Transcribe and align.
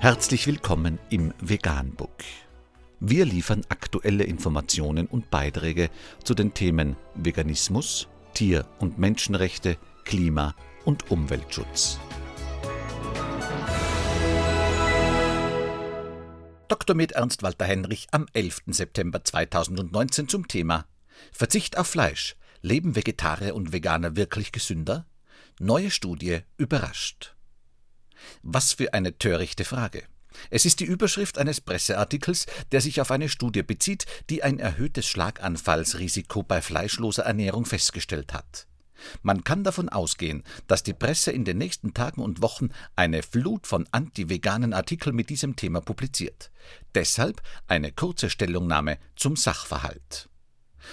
Herzlich 0.00 0.46
willkommen 0.46 1.00
im 1.10 1.34
Veganbook. 1.40 2.22
Wir 3.00 3.24
liefern 3.24 3.62
aktuelle 3.68 4.22
Informationen 4.22 5.08
und 5.08 5.28
Beiträge 5.28 5.90
zu 6.22 6.34
den 6.34 6.54
Themen 6.54 6.96
Veganismus, 7.16 8.06
Tier- 8.32 8.64
und 8.78 9.00
Menschenrechte, 9.00 9.76
Klima- 10.04 10.54
und 10.84 11.10
Umweltschutz. 11.10 11.98
Dr. 16.68 16.94
med 16.94 17.12
Ernst 17.12 17.42
Walter 17.42 17.64
Henrich 17.64 18.06
am 18.12 18.26
11. 18.34 18.62
September 18.68 19.24
2019 19.24 20.28
zum 20.28 20.46
Thema 20.46 20.84
Verzicht 21.32 21.76
auf 21.76 21.88
Fleisch. 21.88 22.36
Leben 22.62 22.94
Vegetarier 22.94 23.56
und 23.56 23.72
Veganer 23.72 24.14
wirklich 24.14 24.52
gesünder? 24.52 25.06
Neue 25.58 25.90
Studie 25.90 26.42
überrascht. 26.56 27.34
Was 28.42 28.72
für 28.72 28.94
eine 28.94 29.18
törichte 29.18 29.64
Frage. 29.64 30.04
Es 30.50 30.64
ist 30.64 30.80
die 30.80 30.84
Überschrift 30.84 31.38
eines 31.38 31.60
Presseartikels, 31.60 32.46
der 32.72 32.80
sich 32.80 33.00
auf 33.00 33.10
eine 33.10 33.28
Studie 33.28 33.62
bezieht, 33.62 34.06
die 34.30 34.42
ein 34.42 34.58
erhöhtes 34.58 35.06
Schlaganfallsrisiko 35.06 36.42
bei 36.42 36.60
fleischloser 36.62 37.24
Ernährung 37.24 37.64
festgestellt 37.64 38.32
hat. 38.34 38.66
Man 39.22 39.44
kann 39.44 39.64
davon 39.64 39.88
ausgehen, 39.88 40.42
dass 40.66 40.82
die 40.82 40.92
Presse 40.92 41.30
in 41.30 41.44
den 41.44 41.58
nächsten 41.58 41.94
Tagen 41.94 42.20
und 42.20 42.42
Wochen 42.42 42.70
eine 42.96 43.22
Flut 43.22 43.66
von 43.66 43.86
anti-veganen 43.92 44.72
Artikeln 44.72 45.14
mit 45.14 45.30
diesem 45.30 45.56
Thema 45.56 45.80
publiziert. 45.80 46.50
Deshalb 46.94 47.40
eine 47.68 47.92
kurze 47.92 48.28
Stellungnahme 48.28 48.98
zum 49.16 49.36
Sachverhalt. 49.36 50.28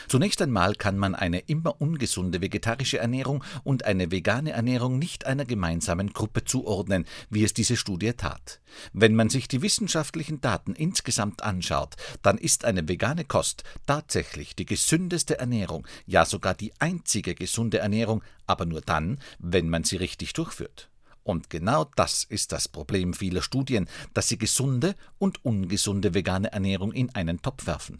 Zunächst 0.07 0.41
einmal 0.41 0.75
kann 0.75 0.97
man 0.97 1.15
eine 1.15 1.39
immer 1.39 1.79
ungesunde 1.79 2.41
vegetarische 2.41 2.97
Ernährung 2.97 3.43
und 3.63 3.85
eine 3.85 4.11
vegane 4.11 4.51
Ernährung 4.51 4.99
nicht 4.99 5.25
einer 5.25 5.45
gemeinsamen 5.45 6.13
Gruppe 6.13 6.43
zuordnen, 6.43 7.05
wie 7.29 7.43
es 7.43 7.53
diese 7.53 7.77
Studie 7.77 8.13
tat. 8.13 8.59
Wenn 8.93 9.15
man 9.15 9.29
sich 9.29 9.47
die 9.47 9.61
wissenschaftlichen 9.61 10.41
Daten 10.41 10.73
insgesamt 10.73 11.43
anschaut, 11.43 11.95
dann 12.21 12.37
ist 12.37 12.65
eine 12.65 12.87
vegane 12.87 13.25
Kost 13.25 13.63
tatsächlich 13.85 14.55
die 14.55 14.65
gesündeste 14.65 15.39
Ernährung, 15.39 15.87
ja 16.05 16.25
sogar 16.25 16.53
die 16.53 16.73
einzige 16.79 17.35
gesunde 17.35 17.79
Ernährung, 17.79 18.23
aber 18.47 18.65
nur 18.65 18.81
dann, 18.81 19.19
wenn 19.39 19.69
man 19.69 19.83
sie 19.83 19.97
richtig 19.97 20.33
durchführt. 20.33 20.89
Und 21.23 21.49
genau 21.49 21.85
das 21.95 22.23
ist 22.23 22.51
das 22.51 22.67
Problem 22.67 23.15
vieler 23.15 23.41
Studien, 23.41 23.87
dass 24.13 24.27
sie 24.27 24.37
gesunde 24.37 24.95
und 25.17 25.43
ungesunde 25.43 26.13
vegane 26.13 26.51
Ernährung 26.51 26.91
in 26.93 27.13
einen 27.15 27.41
Topf 27.41 27.65
werfen. 27.65 27.99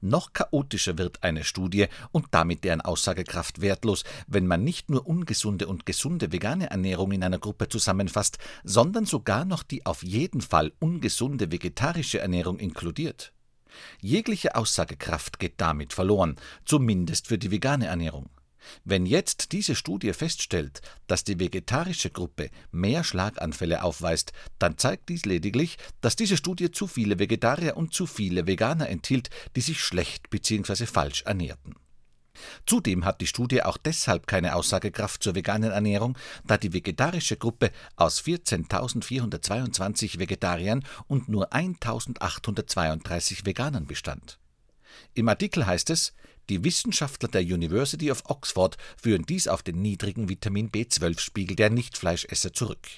Noch 0.00 0.32
chaotischer 0.32 0.98
wird 0.98 1.22
eine 1.22 1.44
Studie 1.44 1.86
und 2.12 2.26
damit 2.30 2.64
deren 2.64 2.80
Aussagekraft 2.80 3.60
wertlos, 3.60 4.04
wenn 4.26 4.46
man 4.46 4.64
nicht 4.64 4.90
nur 4.90 5.06
ungesunde 5.06 5.66
und 5.66 5.86
gesunde 5.86 6.32
vegane 6.32 6.70
Ernährung 6.70 7.12
in 7.12 7.24
einer 7.24 7.38
Gruppe 7.38 7.68
zusammenfasst, 7.68 8.38
sondern 8.64 9.04
sogar 9.04 9.44
noch 9.44 9.62
die 9.62 9.86
auf 9.86 10.02
jeden 10.02 10.40
Fall 10.40 10.72
ungesunde 10.78 11.50
vegetarische 11.52 12.18
Ernährung 12.18 12.58
inkludiert. 12.58 13.32
Jegliche 14.00 14.56
Aussagekraft 14.56 15.38
geht 15.38 15.60
damit 15.60 15.92
verloren, 15.92 16.36
zumindest 16.64 17.28
für 17.28 17.38
die 17.38 17.50
vegane 17.50 17.86
Ernährung. 17.86 18.30
Wenn 18.84 19.06
jetzt 19.06 19.52
diese 19.52 19.74
Studie 19.74 20.12
feststellt, 20.12 20.80
dass 21.06 21.24
die 21.24 21.38
vegetarische 21.38 22.10
Gruppe 22.10 22.50
mehr 22.70 23.04
Schlaganfälle 23.04 23.82
aufweist, 23.82 24.32
dann 24.58 24.78
zeigt 24.78 25.08
dies 25.08 25.24
lediglich, 25.24 25.78
dass 26.00 26.16
diese 26.16 26.36
Studie 26.36 26.70
zu 26.70 26.86
viele 26.86 27.18
Vegetarier 27.18 27.76
und 27.76 27.94
zu 27.94 28.06
viele 28.06 28.46
Veganer 28.46 28.88
enthielt, 28.88 29.30
die 29.56 29.60
sich 29.60 29.80
schlecht 29.80 30.30
bzw. 30.30 30.86
falsch 30.86 31.22
ernährten. 31.22 31.74
Zudem 32.66 33.04
hat 33.04 33.20
die 33.20 33.26
Studie 33.26 33.62
auch 33.62 33.76
deshalb 33.76 34.26
keine 34.26 34.54
Aussagekraft 34.54 35.22
zur 35.22 35.34
veganen 35.34 35.70
Ernährung, 35.70 36.16
da 36.44 36.56
die 36.56 36.72
vegetarische 36.72 37.36
Gruppe 37.36 37.70
aus 37.96 38.22
14.422 38.22 40.18
Vegetariern 40.18 40.84
und 41.06 41.28
nur 41.28 41.52
1.832 41.52 43.44
Veganern 43.44 43.86
bestand. 43.86 44.38
Im 45.14 45.28
Artikel 45.28 45.66
heißt 45.66 45.90
es, 45.90 46.12
die 46.48 46.64
Wissenschaftler 46.64 47.28
der 47.28 47.42
University 47.42 48.10
of 48.10 48.22
Oxford 48.26 48.78
führen 49.00 49.26
dies 49.26 49.48
auf 49.48 49.62
den 49.62 49.82
niedrigen 49.82 50.28
Vitamin 50.28 50.70
B12-Spiegel 50.70 51.56
der 51.56 51.70
Nichtfleischesser 51.70 52.52
zurück. 52.52 52.88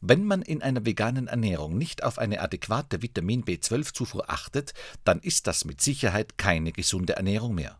Wenn 0.00 0.24
man 0.24 0.42
in 0.42 0.60
einer 0.60 0.84
veganen 0.84 1.28
Ernährung 1.28 1.78
nicht 1.78 2.02
auf 2.02 2.18
eine 2.18 2.40
adäquate 2.40 3.00
Vitamin 3.00 3.44
B12-Zufuhr 3.44 4.28
achtet, 4.28 4.74
dann 5.04 5.20
ist 5.20 5.46
das 5.46 5.64
mit 5.64 5.80
Sicherheit 5.80 6.36
keine 6.36 6.72
gesunde 6.72 7.14
Ernährung 7.14 7.54
mehr. 7.54 7.78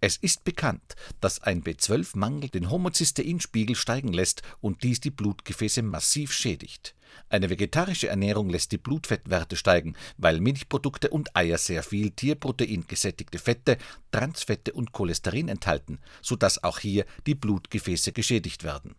Es 0.00 0.16
ist 0.16 0.44
bekannt, 0.44 0.94
dass 1.20 1.42
ein 1.42 1.62
B12-Mangel 1.62 2.50
den 2.50 2.70
Homozysteinspiegel 2.70 3.76
steigen 3.76 4.12
lässt 4.12 4.42
und 4.60 4.82
dies 4.82 5.00
die 5.00 5.10
Blutgefäße 5.10 5.82
massiv 5.82 6.32
schädigt. 6.32 6.94
Eine 7.30 7.50
vegetarische 7.50 8.08
Ernährung 8.08 8.48
lässt 8.50 8.72
die 8.72 8.78
Blutfettwerte 8.78 9.56
steigen, 9.56 9.94
weil 10.16 10.40
Milchprodukte 10.40 11.10
und 11.10 11.34
Eier 11.36 11.58
sehr 11.58 11.82
viel 11.82 12.10
Tierprotein 12.10 12.86
gesättigte 12.86 13.38
Fette, 13.38 13.78
Transfette 14.12 14.72
und 14.72 14.92
Cholesterin 14.92 15.48
enthalten, 15.48 15.98
sodass 16.22 16.62
auch 16.62 16.78
hier 16.78 17.04
die 17.26 17.34
Blutgefäße 17.34 18.12
geschädigt 18.12 18.64
werden. 18.64 18.94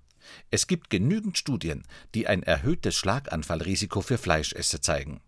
Es 0.51 0.67
gibt 0.67 0.89
genügend 0.89 1.37
Studien, 1.37 1.83
die 2.13 2.27
ein 2.27 2.43
erhöhtes 2.43 2.95
Schlaganfallrisiko 2.95 4.01
für 4.01 4.17
Fleischesser 4.17 4.81
zeigen. 4.81 5.21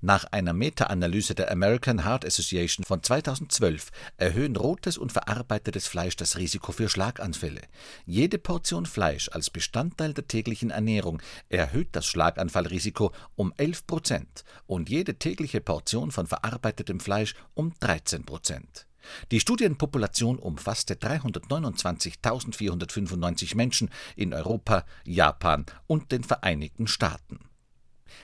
Nach 0.00 0.24
einer 0.24 0.52
Meta-Analyse 0.52 1.34
der 1.34 1.50
American 1.50 2.04
Heart 2.04 2.24
Association 2.24 2.84
von 2.84 3.02
2012 3.02 3.90
erhöhen 4.16 4.56
rotes 4.56 4.98
und 4.98 5.12
verarbeitetes 5.12 5.86
Fleisch 5.86 6.16
das 6.16 6.36
Risiko 6.36 6.72
für 6.72 6.88
Schlaganfälle. 6.88 7.62
Jede 8.06 8.38
Portion 8.38 8.86
Fleisch 8.86 9.28
als 9.30 9.50
Bestandteil 9.50 10.14
der 10.14 10.28
täglichen 10.28 10.70
Ernährung 10.70 11.20
erhöht 11.48 11.88
das 11.92 12.06
Schlaganfallrisiko 12.06 13.12
um 13.36 13.52
11 13.56 13.86
Prozent 13.86 14.44
und 14.66 14.88
jede 14.88 15.14
tägliche 15.14 15.60
Portion 15.60 16.10
von 16.10 16.26
verarbeitetem 16.26 17.00
Fleisch 17.00 17.34
um 17.54 17.72
13 17.80 18.24
Prozent. 18.24 18.86
Die 19.30 19.40
Studienpopulation 19.40 20.38
umfasste 20.38 20.94
329.495 20.94 23.54
Menschen 23.56 23.90
in 24.16 24.32
Europa, 24.32 24.86
Japan 25.04 25.66
und 25.86 26.10
den 26.12 26.24
Vereinigten 26.24 26.86
Staaten. 26.86 27.40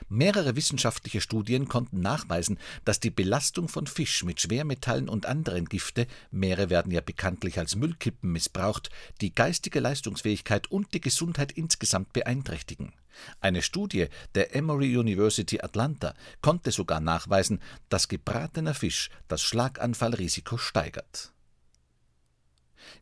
Mehrere 0.08 0.56
wissenschaftliche 0.56 1.20
Studien 1.20 1.68
konnten 1.68 2.00
nachweisen, 2.00 2.58
dass 2.84 3.00
die 3.00 3.10
Belastung 3.10 3.68
von 3.68 3.86
Fisch 3.86 4.24
mit 4.24 4.40
Schwermetallen 4.40 5.08
und 5.08 5.26
anderen 5.26 5.66
Gifte, 5.66 6.06
Meere 6.30 6.70
werden 6.70 6.92
ja 6.92 7.00
bekanntlich 7.00 7.58
als 7.58 7.76
Müllkippen 7.76 8.32
missbraucht, 8.32 8.90
die 9.20 9.34
geistige 9.34 9.80
Leistungsfähigkeit 9.80 10.70
und 10.70 10.94
die 10.94 11.00
Gesundheit 11.00 11.52
insgesamt 11.52 12.12
beeinträchtigen. 12.12 12.92
Eine 13.40 13.62
Studie 13.62 14.06
der 14.34 14.54
Emory 14.54 14.96
University 14.96 15.60
Atlanta 15.60 16.14
konnte 16.40 16.70
sogar 16.70 17.00
nachweisen, 17.00 17.60
dass 17.88 18.08
gebratener 18.08 18.74
Fisch 18.74 19.10
das 19.28 19.42
Schlaganfallrisiko 19.42 20.56
steigert 20.56 21.32